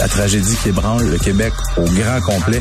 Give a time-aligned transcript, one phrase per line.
[0.00, 2.60] la tragédie qui ébranle le Québec au grand complet.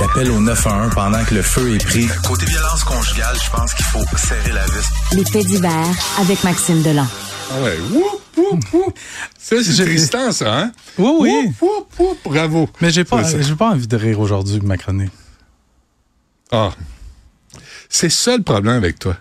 [0.00, 2.08] L'appel au 911 pendant que le feu est pris.
[2.24, 5.30] Côté violence conjugale, je pense qu'il faut serrer la vis.
[5.30, 7.06] Faits divers avec Maxime Delan.
[7.50, 7.78] Ah ouais.
[9.38, 10.72] Ça, c'est Tristan, ça, hein?
[10.96, 12.16] Oui, oui.
[12.24, 12.68] Bravo.
[12.80, 15.12] Mais j'ai pas, j'ai pas envie de rire aujourd'hui, ma chronique.
[16.52, 16.70] Ah.
[17.88, 19.16] C'est ça le problème avec toi.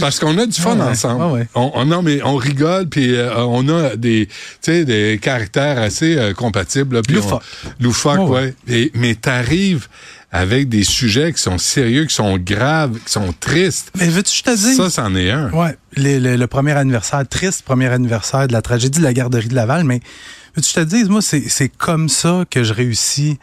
[0.00, 1.24] Parce qu'on a du fun ensemble.
[1.36, 1.46] Ouais.
[1.54, 4.32] On, on- non, mais on rigole, puis euh, on a des, tu
[4.62, 6.96] sais, des caractères assez euh, compatibles.
[6.96, 7.42] Là, puis Loufoque.
[7.80, 8.54] on- loufoque, Ouais, ouais.
[8.68, 9.88] Et, mais t'arrives
[10.30, 13.90] avec des sujets qui sont sérieux, qui sont graves, qui sont tristes.
[13.98, 14.76] Mais veux-tu que je te dise?
[14.76, 15.50] Ça, c'en est un.
[15.52, 19.54] Ouais, le, le premier anniversaire, triste premier anniversaire de la tragédie de la garderie de
[19.54, 20.00] Laval, mais
[20.54, 23.38] veux-tu que je te dise, moi, c'est c'est comme ça que je réussis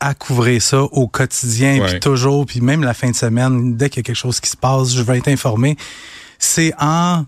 [0.00, 3.98] à couvrir ça au quotidien, puis toujours, puis même la fin de semaine, dès qu'il
[3.98, 5.76] y a quelque chose qui se passe, je vais être informé.
[6.38, 7.26] C'est en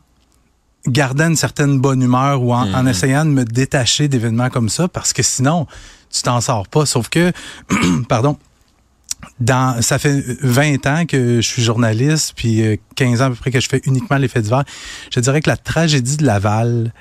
[0.87, 4.89] gardant une certaine bonne humeur ou en, en essayant de me détacher d'événements comme ça,
[4.89, 5.67] parce que sinon,
[6.11, 6.87] tu t'en sors pas.
[6.87, 7.33] Sauf que,
[8.09, 8.37] pardon,
[9.41, 13.37] dans, ça fait 20 ans que je suis journaliste, puis euh, 15 ans à peu
[13.37, 14.65] près que je fais uniquement les faits divers.
[15.11, 16.93] Je dirais que la tragédie de Laval,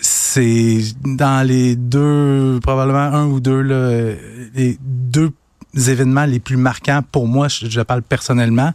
[0.00, 4.14] c'est dans les deux, probablement un ou deux, là,
[4.54, 5.32] les deux
[5.74, 8.72] événements les plus marquants pour moi, je, je parle personnellement.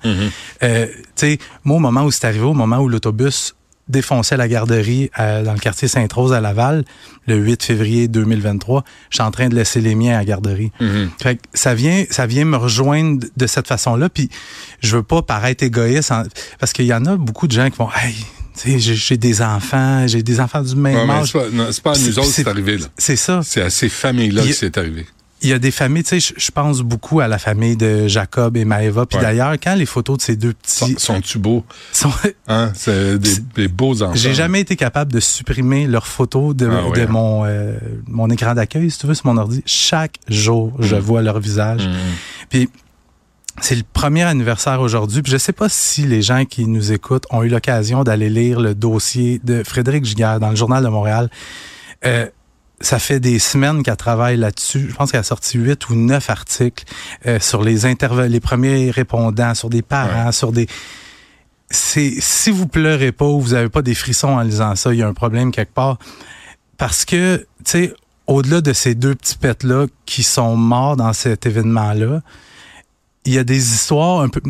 [0.63, 3.55] Euh, tu sais, moi, au moment où c'est arrivé, au moment où l'autobus
[3.89, 6.85] défonçait la garderie euh, dans le quartier Sainte-Rose à Laval,
[7.27, 10.71] le 8 février 2023, je suis en train de laisser les miens à la garderie.
[11.21, 14.07] Fait que ça vient, ça vient me rejoindre de- cette façon-là.
[14.09, 14.29] Puis
[14.81, 16.23] je veux pas paraître égoïste, en-
[16.59, 18.15] parce qu'il y en a beaucoup de gens qui vont, hey,
[18.65, 21.33] j'ai- des enfants, j'ai des enfants du même Ouais, âge.
[21.71, 22.85] c'est pas, à nous autres c'est- c'est arrivé, là.
[22.97, 23.41] C'est ça.
[23.43, 25.05] C'est à ces familles-là que c'est arrivé.
[25.45, 28.55] Il y a des familles, tu sais, je- pense beaucoup à la famille de Jacob
[28.55, 29.05] et Maëva.
[29.05, 29.23] Puis Ouais.
[29.25, 31.65] d'ailleurs, quand les photos de ces deux Sont- petits Sont-tu beaux?
[31.91, 32.09] sont,
[32.47, 32.71] Hein?
[32.75, 34.13] C'est des, des beaux enfants.
[34.15, 37.07] J'ai jamais été capable de supprimer leurs photos de, Ah de hein.
[37.09, 39.61] mon, euh, mon écran d'accueil, si tu veux, sur mon ordi.
[39.65, 41.87] Chaque jour, je vois leur visage.
[41.87, 41.91] Mm.
[42.49, 42.69] Puis
[43.61, 45.21] c'est le premier anniversaire aujourd'hui.
[45.21, 48.59] Puis je sais pas si les gens qui nous écoutent ont eu l'occasion d'aller lire
[48.59, 51.29] le dossier de Frédéric Giguère dans le Journal de Montréal.
[52.05, 52.27] Euh,
[52.81, 54.87] ça fait des semaines qu'elle travaille là-dessus.
[54.89, 56.83] Je pense qu'elle a sorti huit ou neuf articles
[57.27, 57.81] euh, sur les
[58.27, 60.67] les premiers répondants, sur des parents, sur des
[61.73, 64.99] c'est si vous pleurez pas ou vous avez pas des frissons en lisant ça, il
[64.99, 65.97] y a un problème quelque part.
[66.77, 67.93] Parce que, tu sais,
[68.27, 72.21] au-delà de ces deux petits pets-là qui sont morts dans cet événement-là,
[73.25, 74.41] il y a des histoires un peu.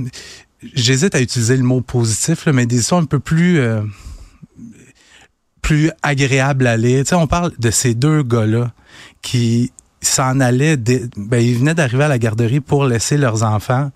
[0.74, 3.60] J'hésite à utiliser le mot positif, là, mais des histoires un peu plus.
[3.60, 3.82] euh,
[5.62, 7.04] plus agréables à lire.
[7.06, 8.74] Tu sais, on parle de ces deux gars-là
[9.22, 10.76] qui s'en allaient.
[10.76, 13.90] dès- ben, ils venaient d'arriver à la garderie pour laisser leurs enfants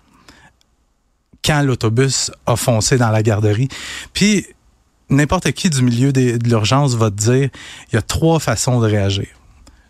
[1.44, 3.68] quand l'autobus a foncé dans la garderie.
[4.14, 4.46] Puis,
[5.10, 7.50] n'importe qui du milieu des- de l'urgence va te dire,
[7.92, 9.26] il y a trois façons de réagir.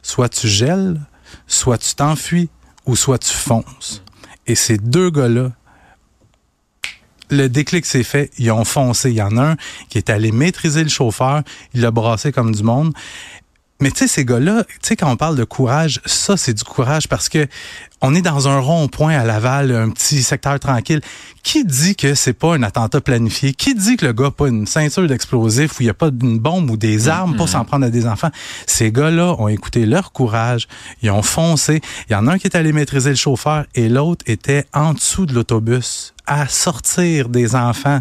[0.02, 1.00] Soit tu gèles,
[1.46, 2.48] soit tu t'enfuis,
[2.86, 4.02] ou soit tu fonces.
[4.48, 5.52] Et ces deux gars-là,
[7.30, 9.10] le déclic s'est fait, ils ont foncé.
[9.10, 9.56] Il y en a un
[9.90, 11.42] qui est allé maîtriser le chauffeur,
[11.74, 12.94] il l'a brassé comme du monde.
[13.80, 16.64] Mais tu sais, ces gars-là, tu sais, quand on parle de courage, ça, c'est du
[16.64, 17.46] courage parce que
[18.00, 21.00] on est dans un rond-point à Laval, un petit secteur tranquille.
[21.44, 23.52] Qui dit que c'est pas un attentat planifié?
[23.54, 26.08] Qui dit que le gars a pas une ceinture d'explosifs où il n'y a pas
[26.08, 28.30] une bombe ou des armes pour s'en prendre à des enfants?
[28.66, 30.66] Ces gars-là ont écouté leur courage,
[31.02, 31.80] ils ont foncé.
[32.08, 34.92] Il y en a un qui est allé maîtriser le chauffeur et l'autre était en
[34.92, 38.00] dessous de l'autobus à sortir des enfants.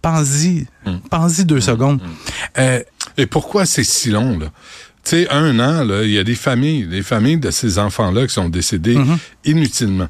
[0.00, 0.66] Pense-y,
[1.10, 2.00] pense-y deux secondes.
[2.58, 2.82] Euh,
[3.16, 4.46] Et pourquoi c'est si long, là?
[5.08, 8.34] Tu sais, un an, il y a des familles, des familles de ces enfants-là qui
[8.34, 9.18] sont décédés Mm-hmm.
[9.46, 10.08] inutilement.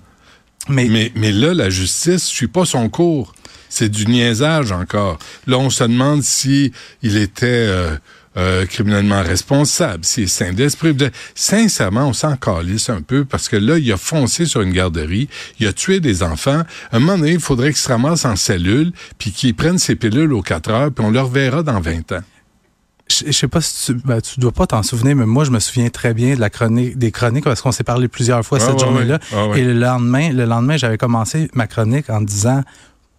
[0.68, 3.32] mais, Mais, mais là, la justice suit pas son cours.
[3.68, 5.18] C'est du niaisage encore.
[5.46, 6.72] Là, on se demande si
[7.02, 7.96] il était euh,
[8.38, 10.94] euh, criminellement responsable, s'il est sain d'esprit.
[10.94, 14.72] De- Sincèrement, on s'en calisse un peu parce que là, il a foncé sur une
[14.72, 15.28] garderie,
[15.60, 16.62] il a tué des enfants.
[16.90, 19.94] À un moment donné, il faudrait qu'il se ramasse en cellule, puis qu'il prenne ses
[19.96, 22.22] pilules aux 4 heures, puis on le reverra dans 20 ans.
[23.10, 25.60] Je sais pas si tu, ben, tu dois pas t'en souvenir, mais moi, je me
[25.60, 28.74] souviens très bien de la chronique, des chroniques parce qu'on s'est parlé plusieurs fois cette
[28.74, 29.14] ouais, journée-là.
[29.14, 29.38] ouais.
[29.38, 29.60] Ah, ouais.
[29.60, 32.62] Et le lendemain, le lendemain, j'avais commencé ma chronique en disant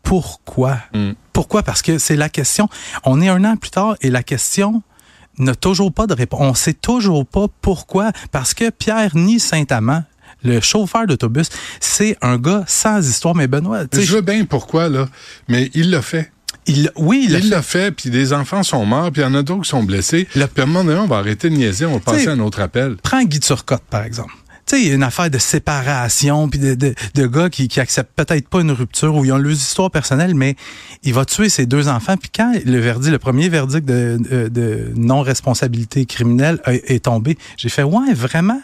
[0.04, 0.78] pourquoi?
[0.94, 1.12] Mm.
[1.34, 1.64] Pourquoi?
[1.64, 2.68] Parce que c'est la question.
[3.04, 4.82] On est un an plus tard et la question
[5.38, 6.40] n'a toujours pas de réponse.
[6.42, 8.12] On sait toujours pas pourquoi.
[8.32, 10.04] Parce que Pierre ni Saint-Amand,
[10.44, 11.50] le chauffeur d'autobus,
[11.80, 13.36] c'est un gars sans histoire.
[13.36, 15.08] Mais Benoît, tu sais, Je veux bien pourquoi, là,
[15.48, 16.32] mais il l'a fait.
[16.68, 19.42] Il, oui, il, l'a fait, puis des enfants sont morts, puis il y en a
[19.44, 20.28] d'autres qui sont blessés.
[20.36, 22.32] Le- Puis à un moment donné, on va arrêter de niaiser, on va passer à
[22.32, 22.98] un autre appel.
[23.02, 24.32] Prends Guy Turcotte, par exemple.
[24.68, 27.68] tu sais, il y a une affaire de séparation, puis de, de, de gars qui,
[27.68, 30.56] qui acceptent peut-être pas une rupture ou ils ont leurs histoires personnelles, mais
[31.02, 32.18] il va tuer ses deux enfants.
[32.18, 38.14] Puis quand le verdict, le premier verdict de, non-responsabilité criminelle est tombé, j'ai fait ouais,
[38.14, 38.62] vraiment?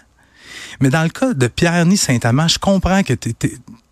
[0.82, 3.34] Mais dans le cas de Pierre-Ny Saint-Amand, je comprends que t'es-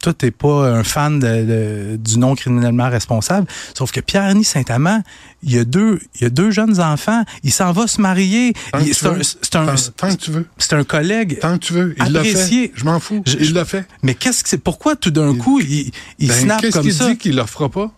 [0.03, 3.47] toi, t'es pas un fan de, de- du non criminellement responsable.
[3.73, 5.01] Sauf que Pierre-Ny Saint-Amand,
[5.43, 7.23] il y a deux, il y a deux jeunes enfants.
[7.43, 8.53] Il s'en va se marier.
[8.81, 10.45] Il- C'est un, c'est un, Tant, tant que tu veux.
[10.57, 11.39] c'est un collègue.
[11.39, 11.95] Tant que tu veux.
[12.05, 12.67] Il l'a Apprécié.
[12.67, 12.73] fait.
[12.75, 13.23] Je m'en fous.
[13.25, 13.85] Je- il l'a fait.
[14.03, 14.57] Mais qu'est-ce que c'est?
[14.57, 17.07] Pourquoi tout d'un coup, il, il Ben, snap Qu'est-ce comme qu'il ça?
[17.09, 17.91] dit qu'il le fera pas?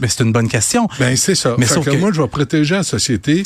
[0.00, 0.88] Mais c'est une bonne question.
[0.98, 1.54] Ben, c'est ça.
[1.58, 3.44] Mais Fait sauf que que- moi, je vais protéger la société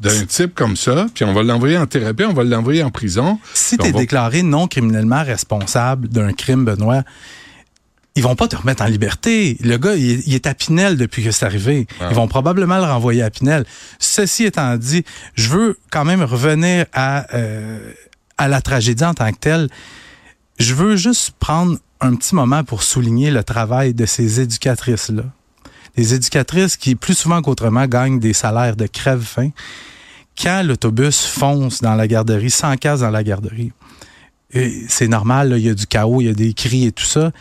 [0.00, 3.38] d'un type comme ça, puis on va l'envoyer en thérapie, on va l'envoyer en prison.
[3.54, 7.02] Si tu es on va- déclaré non criminellement responsable d'un crime, Benoît,
[8.14, 9.56] ils vont pas te remettre en liberté.
[9.60, 11.86] Le gars, il, est- il est à Pinel depuis que c'est arrivé.
[12.00, 12.08] Ah.
[12.10, 13.64] Ils vont probablement le renvoyer à Pinel.
[13.98, 15.04] Ceci étant dit,
[15.34, 17.78] je veux quand même revenir à, euh,
[18.38, 19.68] à la tragédie en tant que telle.
[20.58, 25.22] Je veux juste prendre un petit moment pour souligner le travail de ces éducatrices-là.
[25.96, 29.50] Des éducatrices qui, plus souvent qu'autrement, gagnent des salaires de crève-faim.
[30.40, 33.72] Quand l'autobus fonce dans la garderie, sans casse dans la garderie,
[34.54, 37.04] et c'est normal, il y a du chaos, il y a des cris et tout
[37.04, 37.32] ça,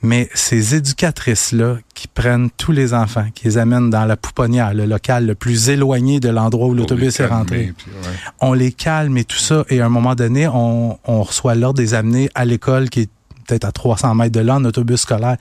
[0.00, 4.86] mais ces éducatrices-là qui prennent tous les enfants, qui les amènent dans la pouponnière, le
[4.86, 8.16] local le plus éloigné de l'endroit où l'autobus est rentré, calmer, puis ouais.
[8.40, 11.78] on les calme et tout ça, et à un moment donné, on, on reçoit l'ordre
[11.78, 13.10] des amener à l'école qui est
[13.46, 15.36] peut-être à 300 mètres de là en autobus scolaire,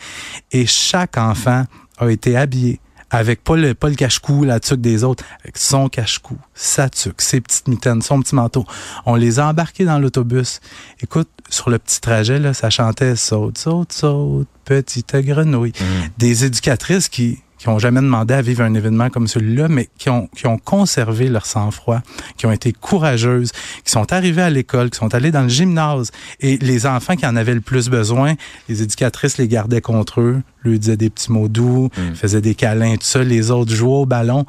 [0.51, 1.63] et chaque enfant
[1.97, 2.79] a été habillé
[3.13, 7.21] avec pas le, pas le cache-cou, la tuque des autres, avec son cache-cou, sa tuque,
[7.21, 8.65] ses petites mitaines, son petit manteau.
[9.05, 10.61] On les a embarqués dans l'autobus.
[10.99, 15.73] Écoute, sur le petit trajet, là, ça chantait saute, saute, saute, petite grenouille.
[16.17, 20.09] Des éducatrices qui qui ont jamais demandé à vivre un événement comme celui-là, mais qui
[20.09, 22.01] ont, qui ont conservé leur sang-froid,
[22.35, 23.53] qui ont été courageuses,
[23.85, 26.11] qui sont arrivées à l'école, qui sont allées dans le gymnase.
[26.41, 28.33] Et les enfants qui en avaient le plus besoin,
[28.67, 32.95] les éducatrices les gardaient contre eux, lui disaient des petits mots doux, faisaient des câlins,
[32.95, 33.23] tout ça.
[33.23, 34.45] Les autres jouaient au ballon.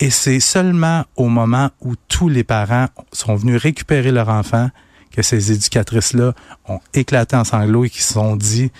[0.00, 4.70] Et c'est seulement au moment où tous les parents sont venus récupérer leur enfant
[5.12, 6.34] que ces éducatrices-là
[6.68, 8.72] ont éclaté en sanglots et qui se sont dit,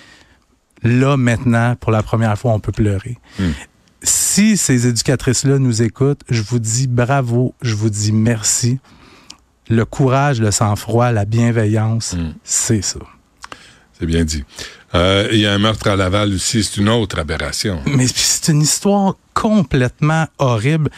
[0.83, 3.17] là, maintenant, pour la première fois, on peut pleurer.
[4.37, 8.79] Si ces éducatrices-là nous écoutent, je vous dis bravo, je vous dis merci.
[9.71, 12.35] Le courage, le sang-froid, la bienveillance, Mm.
[12.45, 12.99] c'est ça.
[13.99, 14.45] C'est bien dit.
[14.95, 17.81] Euh, Il y a un meurtre à Laval aussi, c'est une autre aberration.
[17.87, 20.91] Mais c'est une histoire complètement horrible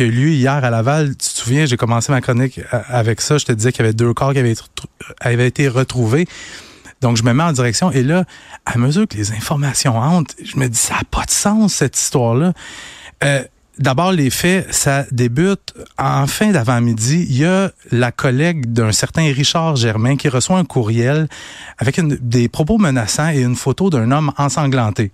[0.00, 1.10] eu lieu hier à Laval.
[1.10, 3.38] Tu te souviens, j'ai commencé ma chronique euh, avec ça.
[3.38, 4.56] Je te disais qu'il y avait deux corps qui avaient
[5.20, 6.26] avaient été retrouvés.
[7.02, 7.90] Donc, je me mets en direction.
[7.90, 8.24] Et là,
[8.64, 11.98] à mesure que les informations entrent, je me dis, ça n'a pas de sens, cette
[11.98, 12.52] histoire-là.
[13.24, 13.42] Euh,
[13.78, 17.26] D'abord, les faits, ça débute en fin d'avant-midi.
[17.28, 21.26] Il y a la collègue d'un certain Richard Germain qui reçoit un courriel
[21.78, 25.10] avec des propos menaçants et une photo d'un homme ensanglanté.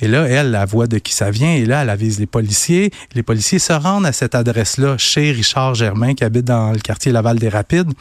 [0.00, 2.90] Et là, elle, la voit de qui ça vient, et là, elle avise les policiers.
[3.14, 7.12] Les policiers se rendent à cette adresse-là chez Richard Germain, qui habite dans le quartier
[7.12, 7.92] Laval des Rapides,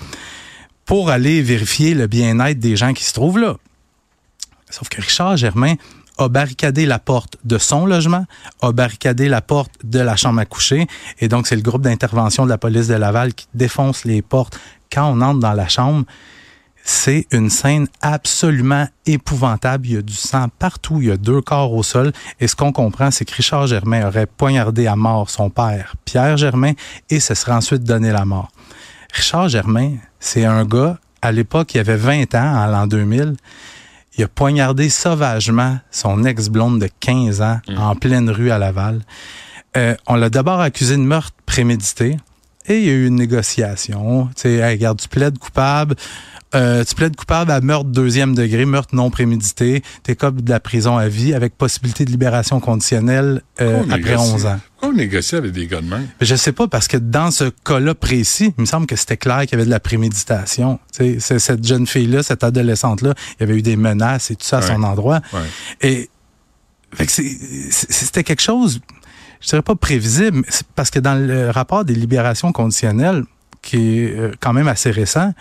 [0.86, 3.56] pour aller vérifier le bien-être des gens qui se trouvent là.
[4.70, 5.76] Sauf que Richard Germain
[6.18, 8.26] a barricadé la porte de son logement,
[8.62, 10.88] a barricadé la porte de la chambre à coucher,
[11.20, 14.60] et donc c'est le groupe d'intervention de la police de Laval qui défonce les portes
[14.92, 16.06] quand on entre dans la chambre.
[16.86, 19.88] C'est une scène absolument épouvantable.
[19.88, 20.98] Il y a du sang partout.
[21.02, 22.12] Il y a deux corps au sol.
[22.42, 26.36] Et ce qu'on comprend, c'est que Richard Germain aurait poignardé à mort son père, Pierre
[26.36, 26.74] Germain,
[27.10, 28.52] et se serait ensuite donné la mort.
[29.14, 33.36] Richard Germain, c'est un gars, à l'époque, il avait 20 ans, en l'an 2000.
[34.18, 39.02] Il a poignardé sauvagement son ex-blonde de 15 ans en pleine rue à Laval.
[39.78, 42.18] Euh, on l'a d'abord accusé de meurtre prémédité
[42.68, 44.28] et il y a eu une négociation.
[44.36, 45.96] Tu sais, hey, regarde, tu plaides coupable.
[46.56, 49.82] Euh, tu plaides coupable à meurtre deuxième degré, meurtre non prémédité.
[50.04, 54.32] T'es comme de la prison à vie avec possibilité de libération conditionnelle euh, après négocie?
[54.36, 54.60] 11 ans.
[54.74, 56.08] Pourquoi on négocie avec des gars de même?
[56.22, 59.42] Je sais pas, parce que dans ce cas-là précis, il me semble que c'était clair
[59.42, 60.80] qu'il y avait de la préméditation.
[60.92, 64.60] C'est- cette jeune fille-là, cette adolescente-là, il y avait eu des menaces et tout ça
[64.60, 65.22] à son endroit.
[65.34, 65.40] Ouais.
[65.82, 66.10] Et
[67.10, 68.80] c'était quelque chose,
[69.44, 70.44] je dirais pas prévisible,
[70.76, 73.24] parce que dans le rapport des libérations conditionnelles,
[73.62, 75.34] qui est euh, quand même assez récent,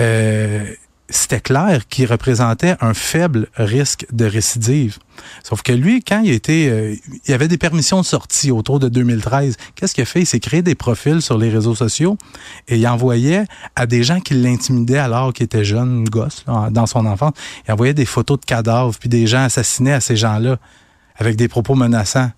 [0.00, 0.64] euh,
[1.10, 4.98] c'était clair qu'il représentait un faible risque de récidive.
[5.42, 6.94] Sauf que lui, quand il était, euh,
[7.26, 9.56] il avait des permissions de sortie autour de 2013.
[9.74, 10.20] Qu'est-ce qu'il a fait?
[10.20, 12.16] Il s'est créé des profils sur les réseaux sociaux
[12.68, 17.06] et il envoyait à des gens qui l'intimidaient alors qu'il était jeune, gosse, dans son
[17.06, 17.32] enfance.
[17.66, 20.58] Il envoyait des photos de cadavres puis des gens assassinés à ces gens-là
[21.18, 22.30] avec des propos menaçants.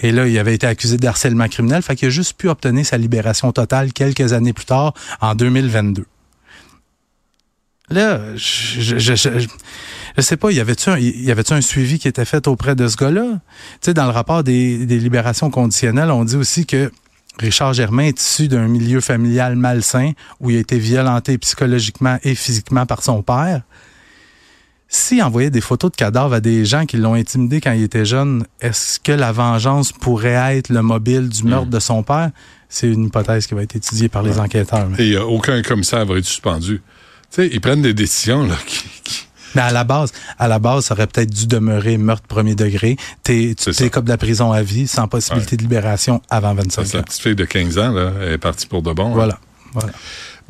[0.00, 2.84] Et là, il avait été accusé de harcèlement criminel, fait qu'il a juste pu obtenir
[2.84, 6.04] sa libération totale quelques années plus tard, en 2022.
[7.90, 12.24] Là, je, je, je, sais pas, y avait-tu un, y avait-tu un suivi qui était
[12.24, 13.24] fait auprès de ce gars-là?
[13.32, 13.38] Tu
[13.82, 16.90] sais, dans le rapport des libérations conditionnelles, on dit aussi que
[17.38, 22.34] Richard Germain est issu d'un milieu familial malsain où il a été violenté psychologiquement et
[22.34, 23.62] physiquement par son père.
[24.94, 28.04] S'il envoyait des photos de cadavres à des gens qui l'ont intimidé quand il était
[28.04, 32.30] jeune, est-ce que la vengeance pourrait être le mobile du meurtre de son père?
[32.68, 34.86] C'est une hypothèse qui va être étudiée par les enquêteurs.
[34.90, 36.82] mais- Et a aucun commissaire va être suspendu.
[37.30, 40.58] Tu sais, ils prennent des décisions là, qui, qui- Mais à la base, à la
[40.58, 42.98] base, ça aurait peut-être dû demeurer meurtre premier degré.
[43.22, 46.92] T'es, tu t'es comme de la prison à vie, sans possibilité de libération avant 25
[46.92, 47.02] la ans.
[47.02, 49.06] petite fille de 15 ans là, elle est partie pour de bon.
[49.08, 49.14] hein.
[49.14, 49.38] Voilà.
[49.72, 49.92] voilà.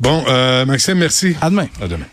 [0.01, 1.35] Bon, euh, Maxime, merci.
[1.41, 1.67] À demain.
[1.81, 2.05] À demain.